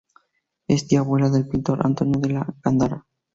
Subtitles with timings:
[0.67, 3.05] Es tía abuela del pintor Antonio de la Gándara.